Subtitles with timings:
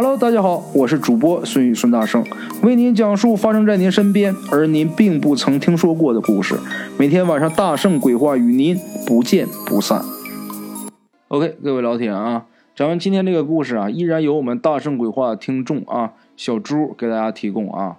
[0.00, 2.24] Hello，大家好，我是主播孙宇孙大圣，
[2.62, 6.54] 为您讲述发生在您身边而您并不曾听说过的故事。
[6.96, 10.00] 每天晚上大圣鬼话与您不见不散。
[11.26, 17.96] OK，各位老铁啊，咱们今天这个故事啊，依然由我们大圣鬼话听众啊小朱给大家提供啊。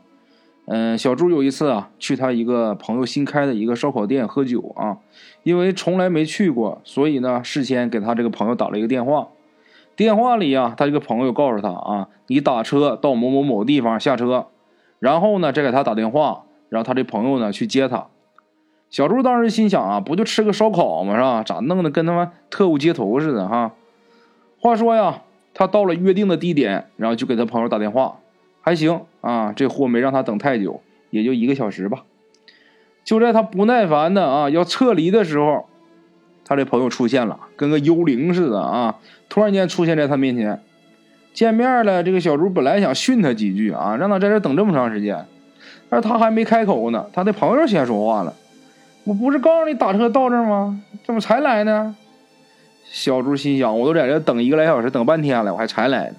[0.67, 4.99] 嗯，小朱有一次啊，去他一个朋友新开的一个烧烤店喝酒啊，
[5.43, 9.27] 因为从来没去过，所以呢，事先给他这个朋友打了一个电话。
[9.99, 14.47] 电话里啊，他这个朋友告诉他啊，你打车到某某某地方下车，
[14.97, 18.07] 然后呢再给他打电话，然后他这朋友呢去接他。
[18.89, 21.15] 小朱当时心想啊，不就吃个烧烤吗？
[21.15, 21.43] 是吧？
[21.43, 23.73] 咋弄得跟他妈特务接头似的哈？
[24.61, 28.19] 话说呀，他到了约定的地点，然后就给他朋友打电话，
[28.61, 30.79] 还行啊，这货没让他等太久，
[31.09, 32.05] 也就一个小时吧。
[33.03, 35.65] 就在他不耐烦的啊要撤离的时候。
[36.49, 38.95] 他这朋友出现了，跟个幽灵似的啊！
[39.29, 40.59] 突然间出现在他面前，
[41.31, 42.01] 见面了。
[42.01, 45.27] 这个小猪本来想训他几句啊，让他在这等这么长时间，
[45.91, 48.33] 但是他还没开口呢，他的朋友先说话了
[49.05, 50.81] ：“我不是告诉你打车到这吗？
[51.05, 51.95] 怎么才来呢？”
[52.91, 56.15] 小猪心想：“我都在这等一个来小时，等半天了，我还才来呢。”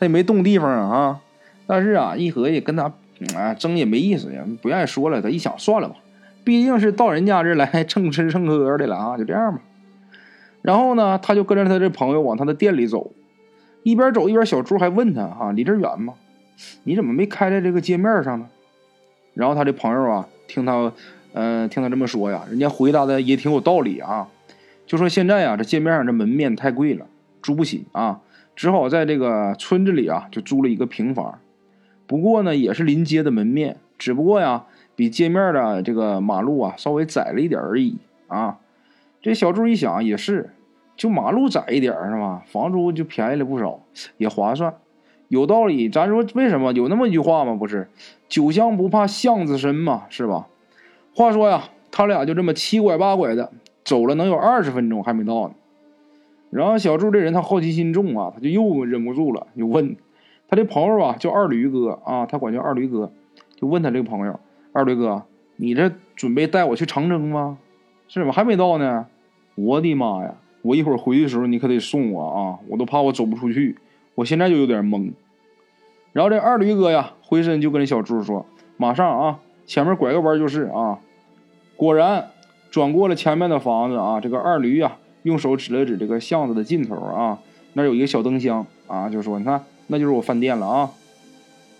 [0.00, 1.20] 他也没动地方啊，
[1.66, 2.90] 但是啊，一合计跟他
[3.36, 5.20] 啊争也没意思呀，不愿意说了。
[5.20, 5.96] 他一想，算了吧。
[6.50, 9.60] 毕竟是到人家这来 蹭吃蹭喝的了啊，就这样吧。
[10.62, 13.12] 然后呢，他就跟着他这朋友往他的店里走，
[13.84, 16.14] 一边走一边小朱还问他：“哈，离这远吗？
[16.82, 18.48] 你怎么没开在这个街面上呢？”
[19.32, 20.92] 然后他这朋友啊，听他，
[21.34, 24.26] 嗯，听他这么说呀，人家回答的也挺有道理啊，
[24.88, 27.06] 就说现在啊，这街面上这门面太贵了，
[27.40, 28.22] 租不起啊，
[28.56, 31.38] 只好在这个村子里啊，就租了一个平房。
[32.08, 34.64] 不过呢，也是临街的门面，只不过呀。
[35.00, 37.96] 比街面的这个马路啊稍微窄了一点而已
[38.28, 38.58] 啊，
[39.22, 40.50] 这小朱一想也是，
[40.94, 42.42] 就马路窄一点是吧？
[42.44, 43.80] 房租就便宜了不少，
[44.18, 44.74] 也划算，
[45.28, 45.88] 有道理。
[45.88, 47.54] 咱说为什么有那么一句话吗？
[47.54, 47.88] 不是，
[48.28, 50.48] 酒香不怕巷子深嘛，是吧？
[51.14, 53.50] 话说呀，他俩就这么七拐八拐的
[53.82, 55.54] 走了能有二十分钟还没到呢。
[56.50, 59.96] 然后小朱这人他好奇心重啊，他就又忍不住了，就问
[60.46, 63.10] 他这朋友啊叫二驴哥啊，他管叫二驴哥，
[63.56, 64.38] 就问他这个朋友。
[64.72, 65.24] 二驴哥，
[65.56, 67.58] 你这准备带我去长征吗？
[68.08, 68.32] 是吗？
[68.32, 69.06] 还没到呢。
[69.56, 70.34] 我的妈呀！
[70.62, 72.58] 我一会儿回去的时候，你可得送我啊！
[72.68, 73.76] 我都怕我走不出去。
[74.14, 75.12] 我现在就有点懵。
[76.12, 78.46] 然后这二驴哥呀，回身就跟小猪说
[78.78, 80.98] ：“马上啊，前面拐个弯就是啊。”
[81.76, 82.30] 果然，
[82.70, 87.38] 转过了前面的房子啊，这个二驴呀，用手指了指这个巷子的尽头啊，
[87.74, 90.90] 那有一个小灯箱啊，就说：“你看，那就是我饭店了啊。”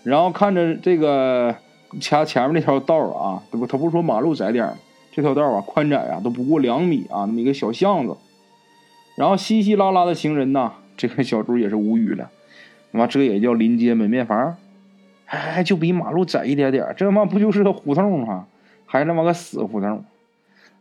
[0.03, 1.55] 然后看着这个。
[1.99, 4.73] 前前面那条道啊，不，他不是说马路窄点
[5.11, 8.15] 这条道啊宽窄啊都不过两米啊，那么一个小巷子，
[9.15, 12.29] 然后稀稀拉拉的行人呐， 这个小猪也是无语了，
[12.91, 14.55] 妈这也叫临街门面房？
[15.25, 18.47] 哎，就比马路窄一点点，这他妈不就是个胡同吗？
[18.85, 20.03] 还他妈个死胡同！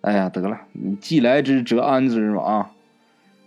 [0.01, 2.71] 哎呀，得了，你既来之则安之嘛啊！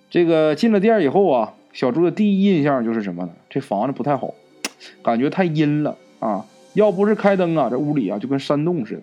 [0.09, 3.31] 这个进了店以后啊，小猪的第一印象就是什么呢？
[3.50, 4.34] 这房子不太好，
[5.03, 6.45] 感觉太阴了啊。
[6.74, 9.02] 要不是开灯啊，这屋里啊就跟山洞似的。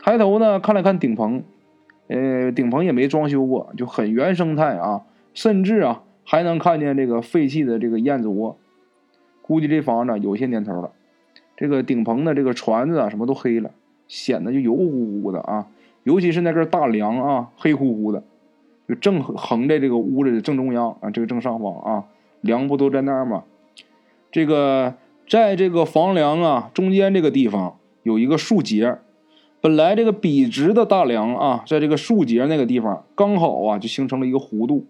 [0.00, 1.44] 抬头呢看了看顶棚，
[2.08, 5.02] 呃，顶棚也没装修过，就很原生态啊。
[5.32, 8.58] 甚至啊还能看见这个废弃的这个燕子窝。
[9.42, 10.90] 估计这房子有些年头了。
[11.56, 13.70] 这个顶棚的这个船子啊什么都黑了，
[14.08, 15.68] 显得就油乎乎的啊。
[16.02, 18.24] 尤其是那根大梁啊，黑乎乎的，
[18.88, 22.04] 就正横在这个屋子的正中央啊，这个正上方啊，
[22.40, 23.44] 梁不都在那儿吗？
[24.32, 24.94] 这个。
[25.32, 28.98] 在这个房梁啊中间这个地方有一个竖节，
[29.62, 34.84] 本来这个笔直的大梁啊，在这个竖节那个地方刚好啊就形成了一个弧度，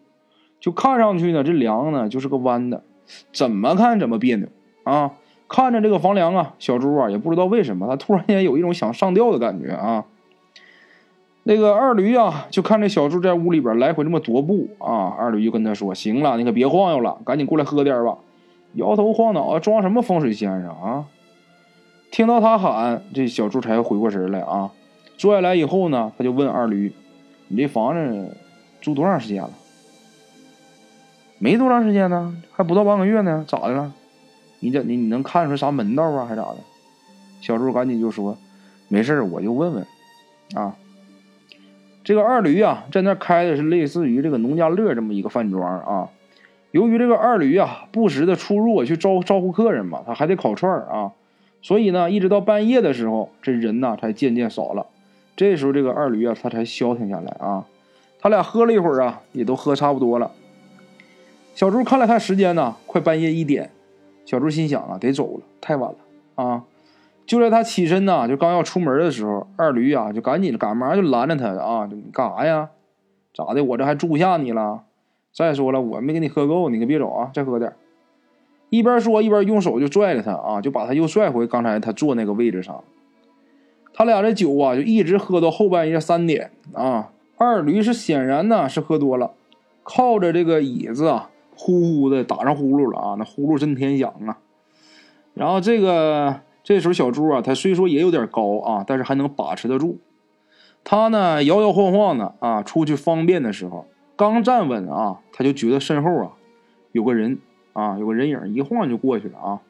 [0.59, 2.83] 就看上去呢这梁呢就是个弯的，
[3.33, 4.49] 怎么看怎么别扭
[4.83, 5.13] 啊！
[5.47, 10.05] 看着这个房梁啊，小猪啊也不知道为什么他突然间有一种想上吊的感觉啊。
[11.45, 18.19] 那个二驴啊就看这小猪在屋里边来回这么踱步啊，二驴就跟他说：“行了，你可别晃悠了，赶紧过来喝点吧。”
[18.75, 21.05] 摇头晃脑啊，装什么风水先生啊？
[22.11, 24.71] 听到他喊，这小朱才回过神来啊！
[25.17, 26.93] 坐下来以后呢，他就问二驴
[27.49, 28.37] ：“你这房子
[28.81, 29.51] 住多长时间了
[31.39, 33.93] ？”“没多长时间呢，还不到半个月呢，咋的了？
[34.61, 36.57] 你这你你能看出啥门道啊，还咋的？”
[37.41, 38.37] 小朱赶紧就说
[38.89, 39.87] ：“没事我就问问。”
[40.55, 40.77] 啊，
[42.05, 46.11] 这个二驴啊，在那开的是类似于这个农家乐这么一个饭庄啊。
[46.73, 51.13] 由于这个二驴啊，不时的出入去招招呼客人嘛，他还得烤串儿啊，
[51.63, 54.87] 所以呢，一直到半夜的时候，这人呢才渐渐少了。
[55.37, 57.67] 这时候，这个二驴啊，他才消停下来啊。
[58.21, 60.31] 他俩喝了一会儿啊，也都喝差不多了。
[61.55, 63.71] 小猪看了看时间呢，快半夜一点。
[64.25, 65.99] 小猪心想啊，得走了，太晚了
[66.43, 66.65] 啊！
[67.27, 72.71] 就在他起身呢，就刚要出门的时候，二驴啊就赶紧赶忙就拦着他啊，你干啥呀？
[73.35, 73.63] 咋的？
[73.63, 74.85] 我这还住不下你了？
[75.33, 77.73] 再说了，我没给你喝够，你可别走啊，再喝点。
[78.71, 82.83] 一边说一边用手就拽着他啊，就把他又拽回刚才他坐那个位置上。
[83.95, 87.11] 他俩这酒啊，就一直喝到后半夜三点啊。
[87.37, 89.33] 二驴是显然呢是喝多了，
[89.83, 94.39] 靠着这个椅子啊，呼呼的打上呼噜了啊，那呼噜震天响啊。
[95.35, 99.99] 然后这个这时候小猪啊，他虽说也有点高啊，但是还能把持得住。
[100.85, 103.87] 他呢摇摇晃晃的啊，出去方便的时候，
[104.17, 106.33] 刚站稳啊，他就觉得身后啊
[106.93, 107.39] 有个人
[107.73, 109.61] 啊，有个人影一晃就过去了啊。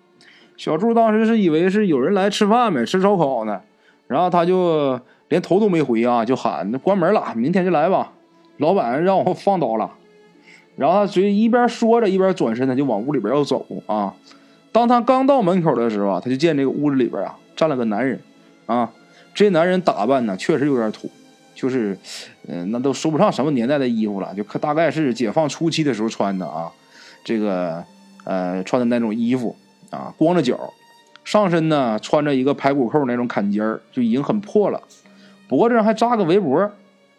[0.56, 3.61] 小柱当时是以为是有人来吃饭呗，吃烧烤呢。
[4.06, 8.12] 然后他就连头都没回啊，就喊：“关门了，明天就来吧。”
[8.59, 9.91] 老板让我放刀了。
[10.77, 14.15] 然后他随一边说着，一边转身，他就往屋里边要走啊。
[14.71, 18.21] 当他刚到门口的时候啊，他就见这个屋子里边啊站了个男人
[18.67, 18.93] 啊。
[19.35, 21.11] 这男人打扮呢，确实有点土，
[21.55, 21.97] 就是，
[22.49, 26.73] 嗯，那都说不上什么年代的衣服了，就可大概是解放初期的时候穿的啊。
[27.25, 27.85] 这个
[28.25, 29.57] 呃，穿的那种衣服
[29.91, 30.73] 啊，光着脚。
[31.25, 34.83] 上身呢穿着一个排骨扣那种坎肩儿，就已经很破了，
[35.47, 36.69] 脖子上还扎个围脖，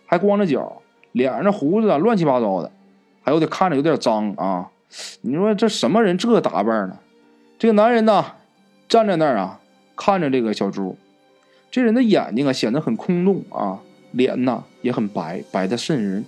[0.06, 0.82] 还光着脚，
[1.14, 2.70] 脸上胡子乱七八糟的，
[3.22, 4.70] 还有点看着有点脏啊！
[5.22, 6.98] 你说这什么人这打扮呢？
[7.58, 8.26] 这个男人呢
[8.90, 9.62] 站在那儿啊，
[9.96, 10.98] 看着这个小猪，
[11.72, 13.80] 这人的眼睛啊显得很空洞啊，
[14.14, 16.26] 脸呢也很白，白的渗人。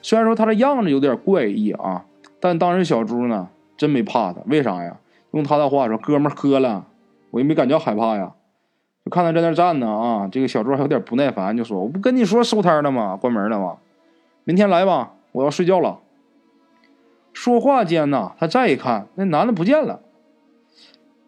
[0.00, 2.06] 虽然说他的样子有点怪异啊，
[2.40, 4.96] 但当时小猪呢真没怕他，为啥呀？
[5.32, 6.86] 用他的话说，哥们喝了。
[7.32, 8.32] 我也没感觉害怕呀，
[9.04, 13.16] 就看他在那站呢啊，这个小猪还有点不耐烦，就说：“我不跟你说收摊了吗？
[13.16, 13.76] 关门了吗？
[14.44, 15.98] 明天来吧，我要睡觉了。”
[17.34, 20.00] 说话间呢，他再一看，那男的不见了。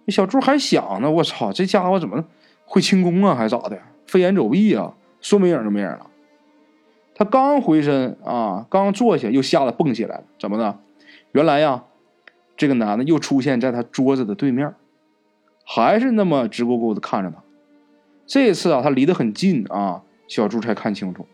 [0.06, 2.24] 小猪还想呢，我操，这家伙怎么
[2.64, 3.78] 会轻功啊，还是咋的？
[4.06, 6.06] 飞檐走壁啊，说没影就没影了。
[7.14, 10.24] 他刚回身啊，刚坐下，又吓得蹦起来了。
[10.38, 10.78] 怎么的？
[11.32, 11.84] 原来呀，
[12.56, 14.74] 这个男的又出现在他桌子的对面。
[15.70, 17.42] 还是那么直勾勾的看着他，
[18.26, 21.26] 这次啊，他离得很近啊，小猪才看清楚，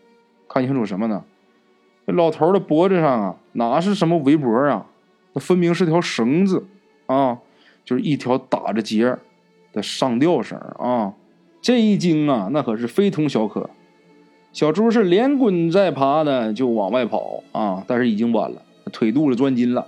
[0.49, 1.25] 看清楚什么呢？
[2.07, 4.87] 老头的脖子上啊，哪是什么围脖啊？
[5.35, 6.67] 那分明是条绳子
[7.07, 7.39] 啊，
[7.85, 9.17] 就是一条打着结
[9.73, 11.15] 的上吊绳啊！
[11.65, 13.71] 这一惊啊，那可是非同小可。
[14.53, 18.61] 小猪是连滚带爬的就往外跑啊，但是已经晚了，
[18.93, 19.87] 腿肚子钻筋了。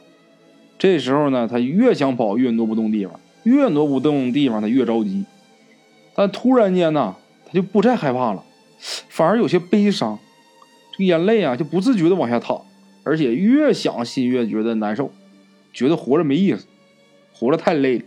[0.79, 3.21] 这时候呢，他越想跑越挪不动地方。
[3.43, 5.27] 越挪不动地方，他越着急。
[6.15, 7.15] 但突然间呢，
[7.45, 8.43] 他就不再害怕了，
[9.11, 10.19] 反而有些悲伤，
[10.97, 12.65] 这眼泪啊就不自觉的往下淌，
[13.05, 15.11] 而且越想心越觉得难受，
[15.75, 16.67] 觉得活着没意思，
[17.35, 18.05] 活着太累了，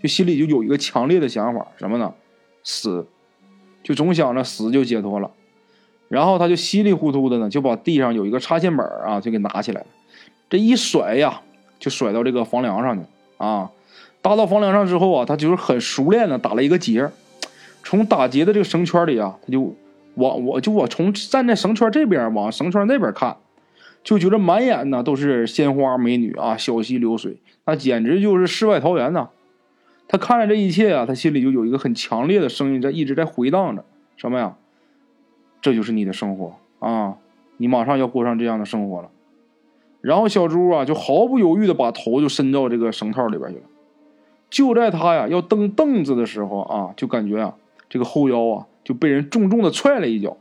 [0.00, 2.14] 就心里就有一个强烈的想法，什么呢？
[2.62, 3.06] 死，
[3.82, 5.30] 就总想着死就解脱了。
[6.08, 9.86] 然后他就稀里糊涂的呢，就把地上有一个插线板啊，就给拿起来了，
[10.48, 11.40] 这一甩呀，
[11.78, 13.04] 就甩到这个房梁上去
[13.38, 13.70] 啊。
[14.20, 17.08] 搭到房梁上之后啊，他就是很熟练的打了一个结，
[17.84, 19.74] 从打结的这个绳圈里啊，他就
[20.16, 23.36] 往我就我从站在绳圈这边往绳圈那边看，
[24.02, 29.28] 就觉得满眼呢都是鲜花美女啊，小溪流水，那简直就是世外桃源呐。
[30.12, 33.84] 他看着这一切啊，他心里就有一个很强烈的声音在一直在回荡着，
[34.16, 34.56] 什么呀？
[35.62, 37.18] 这就是你的生活啊，
[37.58, 39.08] 你马上要过上这样的生活了。
[40.00, 43.62] 然后小猪啊，就毫不犹豫的把头就伸到这个绳套里边去了。
[44.50, 47.54] 就在他呀要蹬凳子的时候啊，就感觉啊
[47.88, 50.36] 这个后腰啊就被人重重的踹了一脚，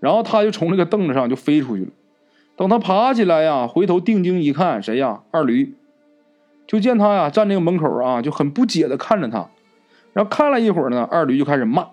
[0.00, 1.90] 然后他就从这个凳子上就飞出去了。
[2.56, 5.22] 等他爬起来呀，回头定睛一看，谁呀？
[5.30, 5.74] 二驴。
[6.66, 9.46] 就见他呀站那个门口啊，就很不解的看着他。
[10.12, 11.86] 然后看了一会儿呢，二驴就开始骂：“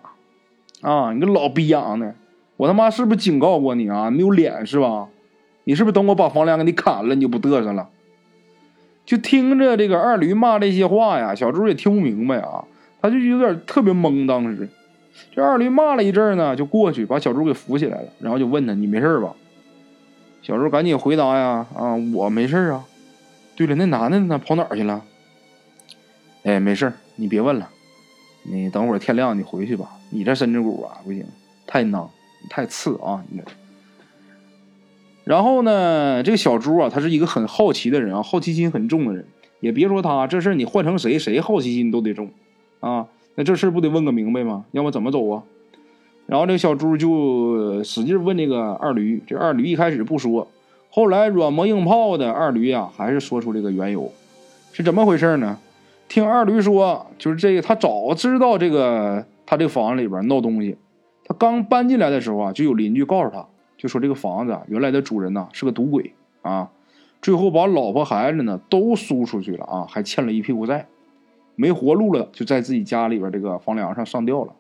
[0.81, 2.15] 啊，你个老逼养的，
[2.57, 4.09] 我他妈是不是警告过你啊？
[4.09, 5.07] 没有脸是吧？
[5.65, 7.89] 你是不是等我把房梁给你砍了，你就不嘚瑟了？”
[9.05, 12.63] 就听着这个二驴骂这些话呀，小猪也听不明白啊，
[13.01, 14.25] 他就有点特别懵。
[14.25, 14.69] 当时
[15.35, 19.33] 这二驴骂了一阵呢，就过去把小猪给扶起来了，然后就问他：“你没事吧？”
[20.41, 22.85] 小猪赶紧回答呀：“啊，我没事啊。”
[23.55, 24.37] 对了，那男的呢？
[24.37, 25.03] 跑哪儿去了？
[26.43, 27.69] 哎，没事你别问了。
[28.43, 29.91] 你等会儿天亮你回去吧。
[30.09, 31.25] 你这身子骨啊，不行，
[31.65, 32.09] 太囊，
[32.49, 33.43] 太次啊，你这。
[35.23, 39.25] 然后呢，这个小猪啊，他是一个很好奇的人啊，好奇心很重的人。
[39.61, 42.31] 也别说他这事你换成谁，谁好奇心都得重
[42.81, 43.07] 啊。
[43.35, 44.65] 那这事不得问个明白吗？
[44.71, 45.43] 要么怎么走啊？
[46.25, 50.47] 然后这个小猪就使劲问这个二驴，这二驴一开始不说，
[50.95, 54.11] 后来软磨硬泡的二驴呀，还是说出这个缘由，
[54.73, 55.57] 是怎么回事呢？
[56.07, 60.77] 听二驴说，就是这个他早知道这个他这个房子里边闹东西，
[61.25, 63.43] 他刚搬进来的时候啊，就有邻居告诉他，
[63.75, 66.69] 就说这个房子原来的主人呢是个赌鬼啊，
[67.23, 70.85] 最后把老婆孩子呢都输出去了啊，还欠了一屁股债，
[71.55, 74.53] 没活路了，就在自己家里边这个房梁上上吊了。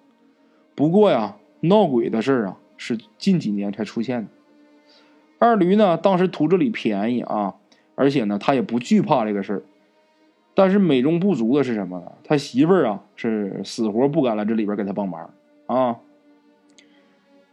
[0.73, 4.29] 不过呀，闹鬼的事儿啊是近几年才出现的。
[5.43, 7.55] 二驴呢，当时图这里便宜啊，
[7.95, 9.63] 而且呢，他也不惧怕这个事儿。
[10.55, 12.11] 但是美中不足的是什么呢？
[12.23, 15.29] 他媳妇儿啊，是死活不敢来这里边给他帮忙
[15.65, 15.97] 啊。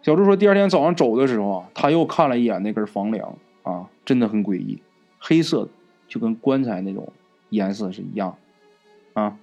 [0.03, 4.81] 小朱说，第二天早上走的时候啊，他又看了一眼那根房梁啊，真的很诡异，
[5.19, 5.71] 黑色的，
[6.07, 7.13] 就跟棺材那种
[7.49, 8.37] 颜色是一样
[9.15, 9.37] 啊。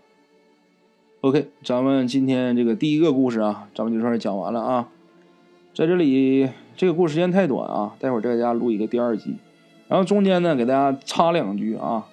[1.21, 4.87] OK，咱们今天这个第一个故事啊，咱们就算是讲完了啊。
[5.73, 9.35] 在这里，这个故事时间太短啊，待会儿再给大家录一个第二集，
[9.87, 12.05] 然后中间呢给大家插两句啊。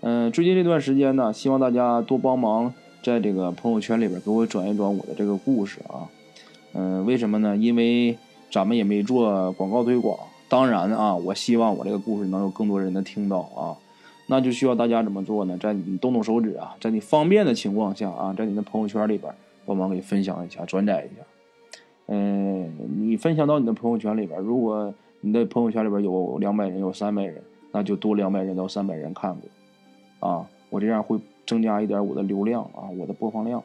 [0.00, 6.10] 嗯，最近这段时间呢，希望大家多帮忙在这个朋友圈里边给我转一转我的这个故事啊。
[6.74, 7.56] 嗯，为什么呢？
[7.56, 8.18] 因为
[8.50, 10.18] 咱们也没做广告推广。
[10.48, 13.78] 当然啊，我希望我这个故事能有更多人能听到啊。
[14.26, 15.56] 那就需要大家怎么做呢？
[15.58, 19.32] 在你动动手指啊，在你方便的情况下啊，在你的朋友圈里边
[19.64, 21.22] 帮忙给分享一下、转载一下。
[22.10, 29.36] 嗯，你分享到你的朋友圈里边，如果你的朋友圈里边有两百人、有三百人，那就多两百人到三百人看
[30.20, 30.46] 过啊。
[30.70, 33.62] 我这样会增加一点我的流量啊，我的播放量。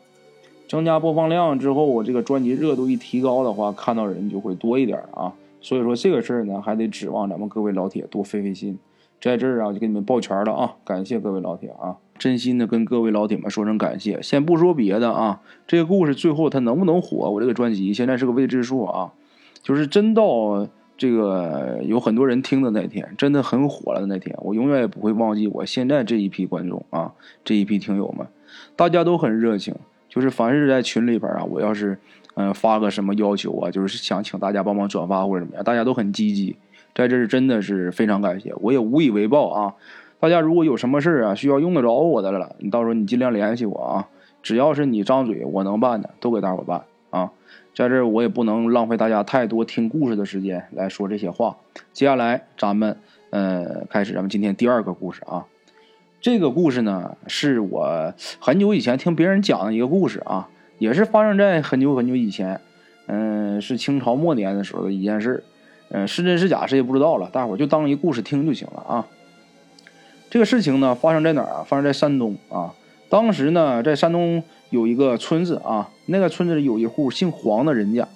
[0.68, 5.34] 增加播放量之后，我这个专辑热度一提高的话，看到人就会多一点啊。
[5.62, 8.78] 所以说这个事儿呢，还得指望咱们各位老铁多费费心。
[9.24, 10.74] 在这儿啊，就给你们抱拳了啊！
[10.84, 14.22] 感谢各位老铁啊，真心的跟各位老铁们说声感谢。
[14.22, 19.14] 先不说别的啊，这个故事最后它能不能火，我这个专辑现在是个未知数啊。
[19.62, 27.14] 就是真到这个有很多人听的那天，真的很火了的那天，我永远也不会忘记我现在这一批观众啊，
[27.46, 28.28] 这一批听友们，
[28.76, 29.74] 大家都很热情。
[30.10, 31.98] 就是凡是在群里边啊，我要是
[32.36, 36.58] 嗯发个什么要求啊，就是想请大家帮忙转发或者怎么样，大家都很积极。
[36.96, 39.74] 在这儿真的是非常感谢，我也无以为报啊！
[40.20, 44.08] 大家如果有什么事儿啊，需要用得着我的了，你到时候你尽量联系我啊！
[44.42, 47.32] 只要是你张嘴，我能办的都给大伙办啊！
[47.76, 51.58] 在这儿我也不能浪费大家太多听故事的时间来说这些话。
[51.92, 52.96] 接下来咱们
[53.32, 55.48] 呃开始咱们今天第二个故事啊，
[56.22, 60.48] 这个故事呢是我很久以前听别人讲的一个故事啊，
[60.78, 62.62] 也是发生在很久很久以前，
[63.08, 65.44] 嗯，是清朝末年的时候的一件事。
[65.94, 67.30] 嗯，是真是假，谁也不知道了。
[67.32, 69.08] 大伙就当一故事听就行了啊。
[70.32, 71.64] 这个事情呢，发生在哪儿啊？
[71.66, 72.74] 发生在山东啊。
[73.10, 78.08] 当时呢，在山东有一个村子啊，那个村子里有一户姓黄的人家，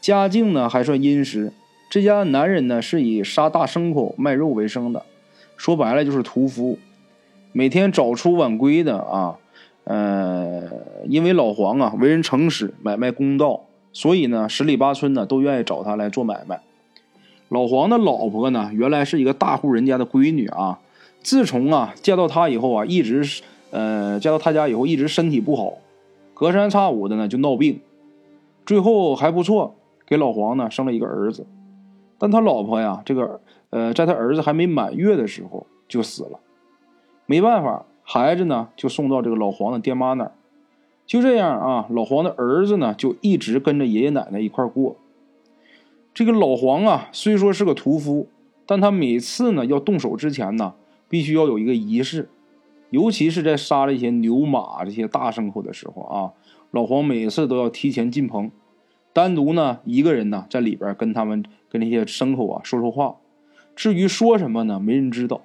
[0.00, 1.52] 家境呢还算殷实。
[1.88, 5.04] 这家男人呢是以杀大牲口卖肉为生的，
[5.56, 6.80] 说白了就是屠夫，
[7.52, 9.36] 每天早出晚归的啊。
[9.84, 10.68] 呃，
[11.06, 13.60] 因为老黄啊为人诚实，买卖公道，
[13.92, 16.60] 所以呢十里八村呢都愿意找他来做买卖。
[17.50, 20.78] 老黄的老婆呢，原来是一个大户人家的闺女啊。
[21.20, 23.42] 自从啊嫁到他以后啊，一直
[23.72, 25.74] 呃嫁到他家以后，一直身体不好，
[26.32, 27.80] 隔三差五的呢就闹病。
[28.64, 29.74] 最后还不错，
[30.06, 31.44] 给老黄呢生了一个儿子。
[32.18, 33.40] 但他老婆呀，这个
[33.70, 36.38] 呃，在他儿子还没满月的时候就死了。
[37.26, 40.32] 没办法，孩子呢就送到这个老黄的爹妈那儿。
[41.04, 44.94] 就这样啊，老黄的儿子呢就一直跟着爷爷奶奶一块过。
[46.12, 48.28] 这个老黄啊，虽说是个屠夫，
[48.66, 50.74] 但他每次呢要动手之前呢，
[51.08, 52.28] 必须要有一个仪式，
[52.90, 56.32] 尤其是在杀这些牛马这些大牲口的时候啊，
[56.72, 58.50] 老黄每次都要提前进棚，
[59.12, 63.16] 单独呢一个人呢在里边跟他们跟那些牲口啊说说话，
[63.76, 65.42] 至于说什么呢，没人知道。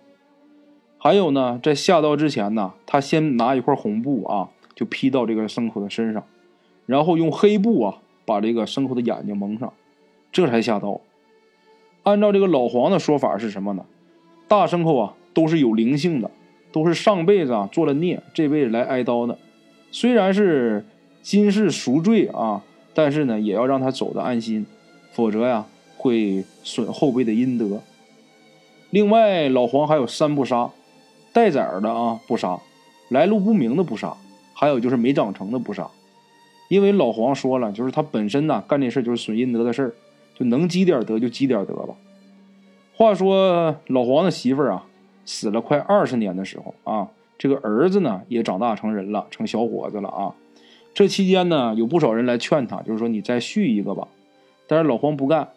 [0.97, 6.23] 还有呢，在下刀之前呢，他先拿一块红布啊，就披到这个牲口的身上，
[6.87, 9.71] 然后用黑布啊把这个牲口的眼睛蒙上。
[10.35, 10.99] 这才下刀。
[12.03, 13.85] 按照这个老黄的说法是什么呢？
[14.49, 16.29] 大牲口啊都是有灵性的，
[16.73, 19.37] 都是上辈子啊做了孽，这辈子来挨刀的。
[19.91, 20.85] 虽然是
[21.21, 22.61] 今世赎罪啊，
[22.93, 24.65] 但是呢也要让他走的安心，
[25.13, 25.65] 否则呀
[25.95, 27.79] 会损后辈的阴德。
[28.89, 30.69] 另外，老黄还有三不杀：
[31.31, 32.59] 带崽的啊不杀，
[33.07, 34.17] 来路不明的不杀，
[34.53, 35.89] 还有就是没长成的不杀。
[36.67, 39.95] 因为老黄说了，就是他本身呢干这事就是损阴德的事儿。
[40.35, 41.95] 就能积点德就积点德吧。
[42.93, 44.85] 话说老黄的媳妇儿啊，
[45.25, 50.35] 死了快二十年的时候啊，这个儿子呢也长大成人了，成小伙子了啊。
[50.93, 54.07] 这期间呢，有不少人来劝他，就是说你再续一个吧。
[54.67, 55.49] 但是老黄不干，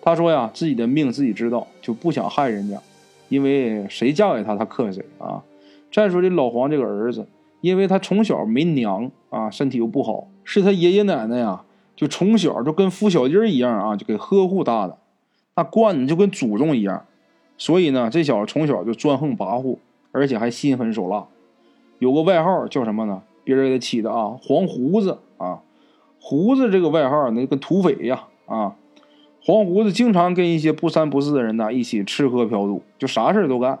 [0.00, 2.80] 他说呀，自己的命自己知道，就不想害人家，
[3.28, 5.42] 因为谁嫁给他，他克谁啊。
[5.90, 7.26] 再说这老黄这个儿子，
[7.60, 11.64] 因为他从小没娘啊，身体又不好，是他爷爷奶奶呀，
[11.98, 14.96] 就从小就跟孵小鸡儿一样啊，就给呵护大的，
[15.56, 17.04] 那惯的就跟祖宗一样。
[17.56, 19.78] 所以呢，这小子从小就专横跋扈，
[20.12, 21.26] 而且还心狠手辣，
[21.98, 23.22] 有个外号叫什么呢？
[23.42, 25.58] 别人给他起的啊，黄胡子啊，
[26.20, 28.76] 胡子这个外号那跟土匪呀啊，
[29.42, 33.80] 黄胡子经常跟一些不三不四的人呢一起吃喝嫖赌，就啥事都干。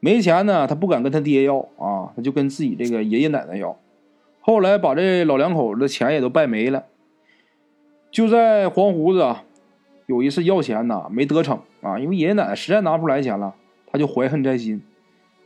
[0.00, 3.76] 没钱呢，他不敢跟他爹要啊，他就跟自己这个爷爷奶奶要。
[4.40, 6.84] 后来把这老两口子的钱也都败没了。
[8.12, 9.42] 就在黄胡子啊
[10.06, 13.54] 有一次要钱呢，没得逞啊，因为爷爷奶奶实在拿不出来钱了，
[13.86, 14.82] 他就怀恨在心，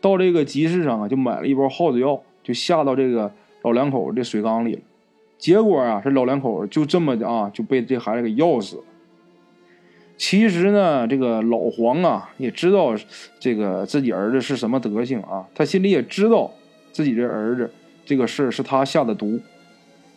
[0.01, 3.33] 到这个集市上啊，就买了一包耗子药，就下到这个
[3.63, 4.81] 老两口这水缸里了。
[5.39, 8.83] 结果啊，这老两口就这么的啊，就被这孩子给药死了。
[10.17, 12.95] 其实呢，这个老黄啊也知道
[13.39, 16.51] 这个自己儿子是什么德行啊，他心里也知道
[16.91, 17.71] 自己这儿子
[18.05, 19.39] 这个事是他下的毒。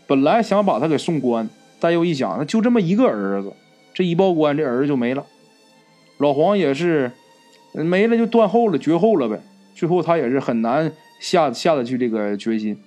[0.07, 1.47] 本来想把他给送官，
[1.79, 3.53] 但又一想，那就这么一个儿子，
[3.93, 5.25] 这一报官，这儿子就没了。
[6.17, 7.11] 老黄也是
[7.73, 9.39] 没了就断后了，绝后了呗。
[9.73, 12.77] 最后他也是很难下下得去这个决心。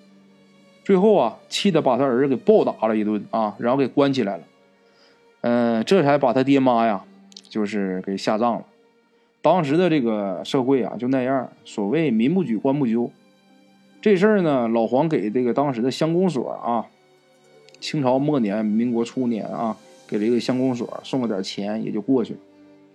[0.84, 4.42] 最后啊，气得把他儿子给暴打了一顿啊，然后给关起来了。
[5.40, 7.02] 嗯，这才把他爹妈呀，
[7.48, 8.64] 就是给下葬了。
[9.40, 13.10] 当时的这个社会啊，就那样，所谓民不举，官不究。
[14.00, 16.86] 这事儿呢，老黄给这个当时的乡公所啊，
[17.82, 22.38] 清朝末年、民国初年啊，给这个乡公所送了点钱，也就过去了。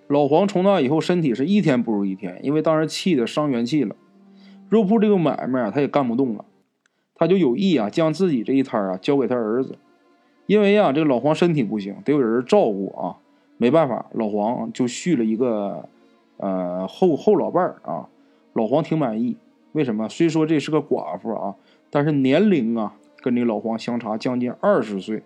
[0.07, 3.93] 老黄从那以后身体是一天不如一天，因为当时气的伤元气了，
[4.69, 6.45] 肉铺这个买卖啊，他也干不动了，
[7.13, 9.77] 他就有意啊，将自己这一摊啊交给他儿子。
[10.45, 13.17] 因为呀，这个老黄身体不行，得有人照顾啊，
[13.57, 15.89] 没办法，老黄就续了一个，
[16.37, 18.07] 呃后后老伴儿啊。
[18.53, 19.35] 老黄挺满意，
[19.73, 20.07] 为什么？
[20.07, 21.55] 虽说这是个寡妇啊，
[21.91, 25.23] 但是年龄啊跟这老黄相差将近二十岁，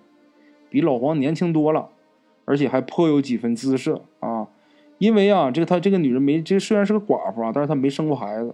[0.70, 1.90] 比老黄年轻多了，
[2.46, 4.48] 而且还颇有几分姿色啊。
[4.98, 8.54] 因为啊，这个他这个女人没这虽然是个寡妇啊，但是她没生过孩子，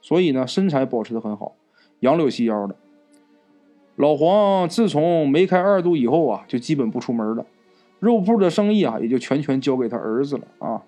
[0.00, 1.56] 所以呢身材保持的很好，
[2.00, 2.76] 杨柳细腰的。
[3.96, 7.44] 老黄自从梅开二度以后啊，就基本不出门了，
[7.98, 10.82] 肉铺的生意啊也就全权交给他儿子了啊。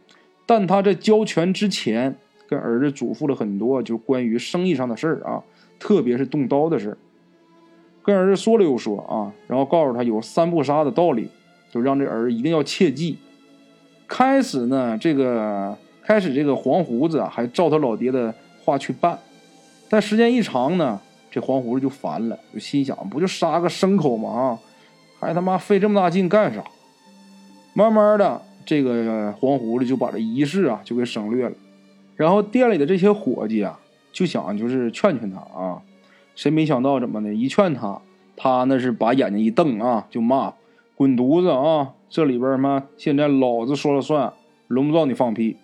[0.46, 5.42] 但他在交权之前，跟儿子嘱咐了很多，就关于生意上的事儿啊，
[5.80, 6.98] 特别是动刀的事儿，
[8.10, 11.30] 跟儿子说了又说啊，然后告诉他有三不杀的道理，
[11.70, 13.16] 就让这儿子一定要切记。
[14.08, 19.16] 开始呢，这个开始这个黄胡子啊，还照他老爹的话去办，
[19.88, 21.00] 但时间一长呢。
[21.32, 24.28] 这黄胡子就烦了，就心想：不就杀个牲口吗？
[24.28, 24.58] 啊，
[25.20, 26.60] 还他妈费这么大劲干啥？
[27.72, 31.54] 慢慢的，这个黄胡子就把这仪式啊就给省略了。
[32.16, 33.78] 然后店里的这些伙计啊，
[34.12, 35.80] 就想就是劝劝他啊。
[36.34, 37.34] 谁没想到怎么的？
[37.34, 38.00] 一劝他，
[38.36, 40.54] 他那是把眼睛一瞪啊，就骂：
[40.94, 41.94] 滚犊子啊！
[42.08, 44.32] 这里边什么，现在老子说了算，
[44.68, 45.56] 轮不到你放屁。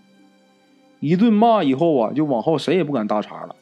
[1.00, 3.55] 一顿骂以后啊，就往后谁也不敢搭茬了。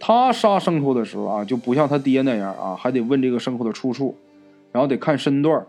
[0.00, 4.14] 他杀牲口的时候啊，就不像他爹那样啊，还得问这个牲口的出处，
[4.70, 5.66] 然后得看身段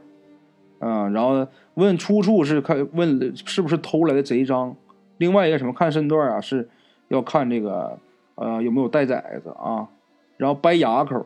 [0.78, 4.76] 啊，然后问出处是看问是不是偷来的贼赃，
[5.18, 6.70] 另外一个什么看身段啊，是
[7.08, 7.98] 要看这个
[8.36, 9.90] 呃有没有带崽子啊，
[10.40, 11.26] 然后掰牙口，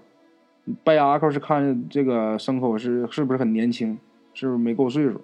[0.84, 3.98] 掰牙口是看这个牲口是是不是很年轻，
[4.34, 5.22] 是不是没够岁数，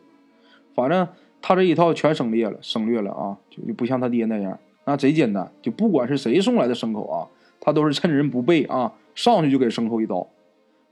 [0.76, 1.08] 反正
[1.42, 7.28] 他这一套全省略了，省略了啊，就不像他爹那样，那贼简单，就不管是谁送来的牲口啊。
[7.62, 10.26] 他都是趁人不备啊，上去就给牲口一刀，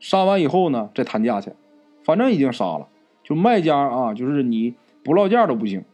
[0.01, 1.55] 杀完以后呢，再谈价钱，
[2.03, 2.89] 反正已经杀了，
[3.23, 5.86] 就卖家啊，就是你不落价都不行。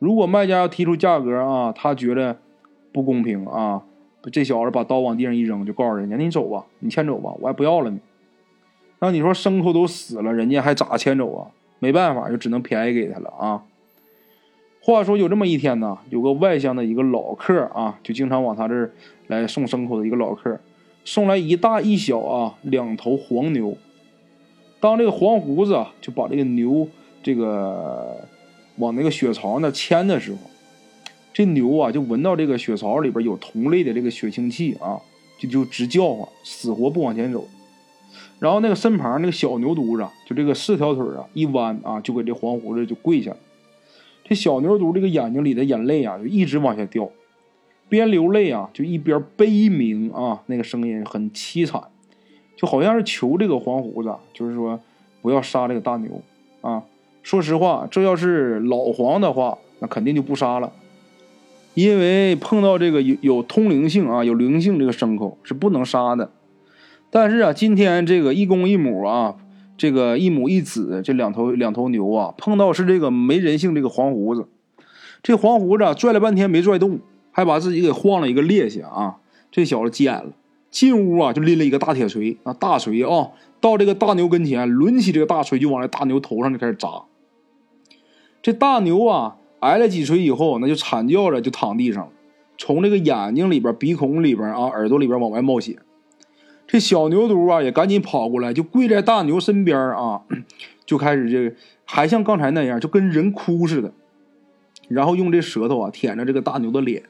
[0.00, 2.38] 如果卖家要提出价格啊，他觉得
[2.92, 3.84] 不公平啊，
[4.30, 7.98] 这小子把刀往地上一扔，就告诉人家：“你走吧，你牵走吧，我还不要了呢。”
[9.00, 11.50] 那你说牲口都死了，人家还咋牵走啊？
[11.78, 13.62] 没办法，就只能便宜给他了啊。
[14.80, 18.92] 话说有这么一天呢，有个外乡的一个老客啊，就经常往他这儿。
[19.28, 20.60] 来送牲口的一个老客，
[21.02, 23.74] 送来一大一小啊两头黄牛。
[24.80, 26.86] 当这个黄胡子啊就把这个牛
[27.22, 28.28] 这个
[28.76, 30.38] 往那个血槽那牵的时候，
[31.34, 35.02] 这牛啊就闻到这个血槽里边有同类的这个血腥气啊，
[35.38, 37.46] 就就直叫唤，死活不往前走。
[38.38, 43.36] 然后那个身旁那个小牛犊子就这个四条腿啊一弯啊，就给这黄胡子就跪下了。
[44.22, 47.10] 这小牛犊这个眼睛里的眼泪啊就一直往下掉。
[47.88, 51.82] 边流泪啊，就一边悲鸣啊，那个声音很凄惨，
[52.56, 54.80] 就好像是求这个黄胡子，就是说
[55.20, 56.22] 不要杀这个大牛
[56.60, 56.82] 啊。
[57.22, 60.72] 说实话，这要是老黄的话，那肯定就不杀了，
[61.74, 66.30] 因为碰到这个有有通灵性啊、有灵性这个牲口是不能杀的。
[67.10, 69.36] 但是啊，今天这个一公一母啊，
[69.76, 74.46] 这个一母一子这两头两头牛啊，碰到是这个没人性这个黄胡子，
[75.22, 76.98] 这黄胡子拽了半天没拽动，
[77.30, 79.16] 还把自己给晃了一个趔趄啊！
[79.52, 80.32] 这小子急眼了，
[80.70, 87.04] 进屋啊就拎了一个大铁锤啊，大锤啊，到这个大牛跟前，抡起这个大锤就往这大牛头上就开始砸。
[88.42, 92.12] 这大牛啊，挨了几锤以后，那就惨叫着就躺地上了，
[92.58, 95.78] 从这个眼睛里边、鼻孔里边啊、耳朵里边往外冒血。
[96.66, 100.22] 这小牛犊啊，也赶紧跑过来，就跪在大牛身边啊，
[100.84, 103.92] 就开始这个还像刚才那样，就跟人哭似的，
[104.88, 107.04] 然后用这舌头啊舔着这个大牛的脸。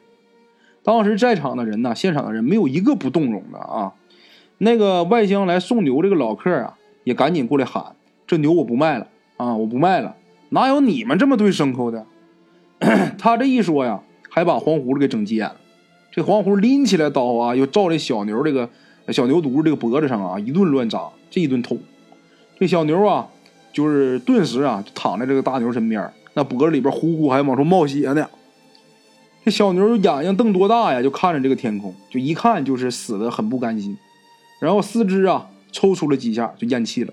[0.82, 3.94] 当时在场的人呢，现场的人没有一个不动容的啊。
[4.58, 10.14] 那个外乡来送牛这个老客啊，也赶紧过来喊：“这牛我不卖了啊，我不卖了。”
[10.50, 12.06] 哪有你们这么对牲口的？
[13.18, 15.56] 他这一说呀，还把黄胡子给整急眼了。
[16.10, 18.68] 这黄胡拎起来刀啊，又照这小牛这个
[19.08, 21.78] 小牛犊这个脖子上啊一顿乱扎，这一顿捅。
[22.58, 23.28] 这小牛啊，
[23.72, 28.28] 就是顿时啊，就躺在这个大牛身边，那脖子里边呼呼还往出冒血呢。
[29.44, 33.96] 这小牛眼睛瞪多大呀，就看着这个天空，就一看就是死的很不甘心。
[34.60, 37.12] 然后四肢啊抽搐了几下，就咽气了。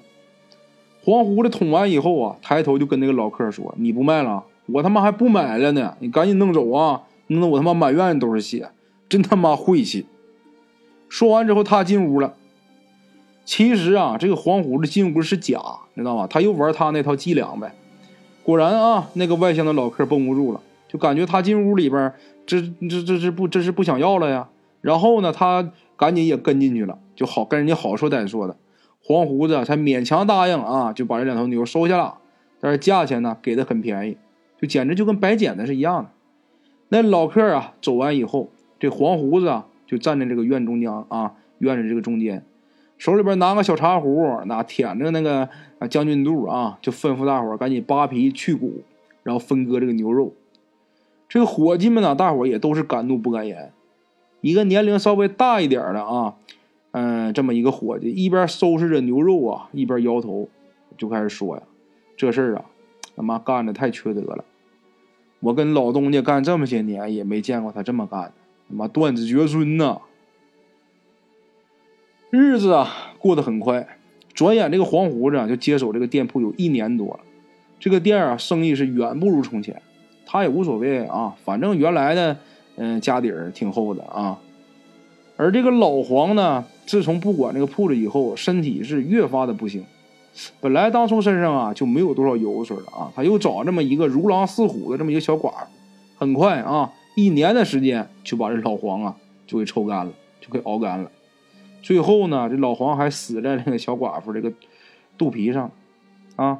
[1.04, 5.95] 黄胡子捅完以后啊，抬头就跟那个老客说：“你不卖了，我他妈还不买了呢！
[6.00, 8.69] 你赶紧弄走啊，弄得我他妈满院都是血，
[9.10, 10.06] 真他妈晦气！”
[11.10, 12.36] 说完之后，他进屋了。
[13.43, 15.60] 其实啊，这个黄胡子进屋是假，
[15.95, 16.28] 知道吧？
[16.28, 17.74] 他又玩他那套伎俩呗。
[18.43, 22.13] 果然啊，那个外乡的老客绷不住了，就感觉他进屋里边，
[22.45, 24.47] 这这这是不这是不想要了呀。
[24.80, 28.56] 然后呢，他赶紧也跟进去了，就好跟人家好说歹说的。
[29.04, 32.15] 黄胡子才勉强答应啊，就把这两头牛收下了，
[32.60, 34.17] 但是价钱呢给的很便宜，
[34.62, 36.10] 就简直就跟白捡的是一样的。
[36.89, 42.45] 那老客啊走完以后，这黄胡子啊就站在这个院中央啊，院子这个中间，
[42.97, 45.50] 手里边拿个小茶壶，那舔着那个
[45.89, 48.84] 将军肚啊，就吩咐大伙赶紧扒皮去骨，
[49.24, 50.34] 然后分割这个牛肉。
[51.28, 53.74] 这个伙计们呢，大伙也都是敢怒不敢言。
[54.41, 56.36] 一个年龄稍微大一点的啊。
[56.93, 60.50] 嗯，这么一个伙计，一边收拾着牛肉啊，一边摇头，
[60.97, 61.63] 就开始说呀
[62.17, 62.65] ：“这事儿啊，
[63.15, 64.43] 他妈干的太缺德了！
[65.41, 68.34] 我跟老东家干这么些年，也没见过他这么干的，
[68.69, 69.99] 他妈断子绝孙呐！”
[72.32, 73.97] 日子啊过得很快，
[74.34, 77.19] 转眼这个黄胡子就接手这个店铺有一年多了，
[77.80, 79.82] 这个店啊生意是远不如从前，
[80.25, 82.38] 他也无所谓啊，反正原来的
[82.77, 84.39] 嗯家底儿挺厚的啊。
[85.36, 89.84] 而这个老黄呢，自从不管这个铺子以后，身体是越发的不行。
[90.60, 95.67] 本来当初身上啊就没有多少油水了啊，他又找这么一个如狼似虎的这么一个小寡妇，
[96.17, 99.15] 很快啊，一年的时间就把这老黄啊
[99.46, 101.12] 就给抽干了，就给熬干了。
[101.82, 104.54] 最后呢，这老黄还死在这个小寡妇这个
[105.17, 105.72] 肚皮上
[106.36, 106.60] 啊。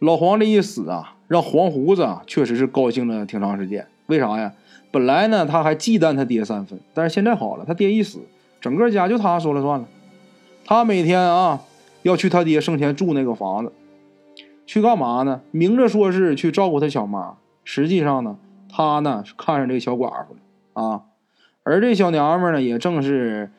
[0.00, 3.86] 老黄这一死啊，让黄胡子啊确实是高兴了挺长时间。
[4.06, 4.52] 为啥呀？
[4.90, 8.18] 本来呢，他还忌惮他爹三分，但是现在好了，他爹一死，
[8.60, 9.86] 整个家就他说了算了。
[10.64, 11.62] 他每天啊
[12.04, 13.72] 要去他爹生前住那个房子，
[14.66, 15.40] 去干嘛呢？
[15.50, 18.36] 明着说是去照顾他小妈，实际上呢，
[18.70, 21.02] 他呢是看上这个小寡妇了啊。
[21.62, 23.50] 而这小娘们呢，也正是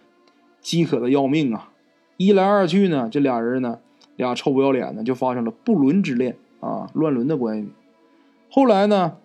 [0.62, 1.72] 饥渴的要命啊。
[2.18, 3.80] 一来二去呢，这俩人呢，
[4.16, 7.70] 俩臭不要脸的就发生了不伦之恋啊，乱伦的关系。
[8.50, 9.18] 后来呢？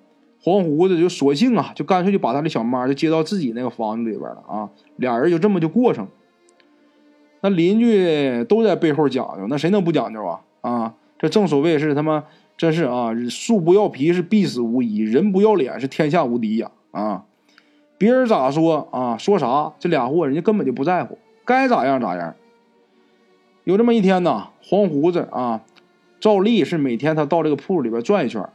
[0.43, 6.11] 黄胡子就索性啊，就干脆就把他的小妈就接到自己那个房子里边了啊，俩人就这么就过上了。
[7.41, 10.41] 那邻居都在背后讲究，那谁能不讲究啊？
[10.61, 12.25] 啊，这正所谓是他妈
[12.57, 16.71] 真是啊，树不要皮是必死无疑，人不要脸是天下无敌呀！
[16.91, 17.25] 啊，
[17.97, 22.35] 别人咋说啊，说啥，这俩货人家根本就不在乎，该咋样咋样。
[23.65, 25.63] 有这么一天呢，黄胡子啊，
[26.19, 28.47] 照例是每天他到这个铺里边转一圈。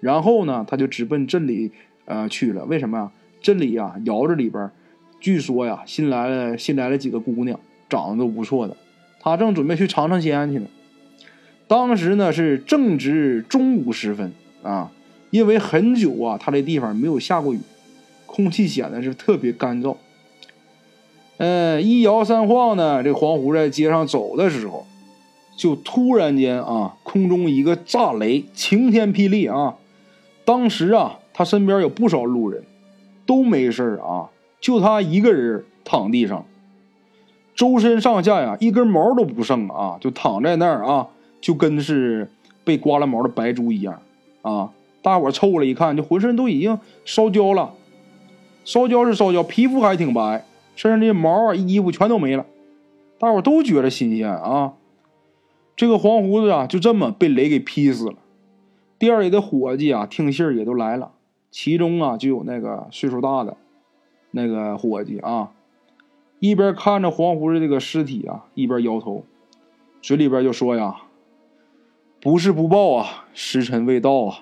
[0.00, 1.70] 然后呢，他就直奔镇里，
[2.06, 2.64] 呃，去了。
[2.64, 3.12] 为什么呀？
[3.40, 4.70] 镇里呀，窑子里边，
[5.20, 7.60] 据说呀，新来了新来了几个姑娘，
[7.92, 8.76] 长得都不错的。
[9.20, 10.66] 他正准备去尝尝鲜去呢。
[11.68, 14.90] 当时呢是正值中午时分啊，
[15.30, 17.60] 因为很久啊，他这地方没有下过雨，
[18.26, 19.96] 空气显得是特别干燥。
[21.38, 24.86] 嗯，一摇三晃呢，这黄胡在街上走的时候，
[25.56, 29.76] 就突然间啊，空中一个炸雷，晴天霹雳啊！
[30.44, 32.64] 当时啊，他身边有不少路人，
[33.24, 34.28] 都没事啊，
[34.60, 36.44] 就他一个人躺地上，
[37.54, 41.08] 周身上下呀一根毛都不剩啊，就躺在那儿啊，
[41.40, 42.30] 就跟是
[42.64, 44.00] 被刮了毛的白猪一样
[44.42, 44.72] 啊！
[45.02, 47.74] 大伙凑过来一看，就浑身都已经烧焦了，
[48.64, 50.44] 烧焦是烧焦，皮肤还挺白，
[50.76, 52.46] 身上这些毛啊、衣服全都没了。
[53.18, 54.74] 大伙都觉得新鲜啊！
[55.74, 58.14] 这个黄胡子啊，就这么被雷给劈死了。
[58.98, 61.10] 店里的伙计啊，听信儿也都来了，
[61.50, 63.56] 其中啊就有那个岁数大的
[64.30, 65.50] 那个伙计啊，
[66.42, 69.24] 一边看着黄胡子这个尸体啊，一边摇头，
[70.00, 70.96] 嘴里边就说呀
[72.20, 74.38] ：“不是不报啊，时辰未到啊。”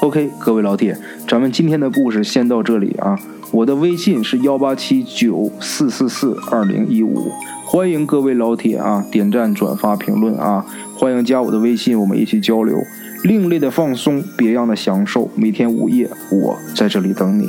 [0.00, 0.96] OK，各位老铁，
[1.28, 3.18] 咱们今天的故事先到这里啊。
[3.52, 7.30] 我的微信是幺八七九四四四二零一五。
[7.66, 10.64] 欢迎各位老铁啊，点赞、转发、评论啊！
[10.96, 12.78] 欢迎加我的微信，我们一起交流。
[13.22, 17.46] 另类的放松，别样的享受，每天午夜，我在这里等你。